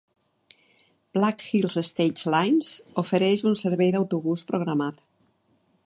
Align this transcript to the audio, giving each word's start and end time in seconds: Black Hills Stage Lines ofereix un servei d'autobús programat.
Black 1.17 1.41
Hills 1.51 1.75
Stage 1.89 2.33
Lines 2.37 2.71
ofereix 3.03 3.45
un 3.51 3.61
servei 3.63 3.93
d'autobús 3.97 4.49
programat. 4.53 5.03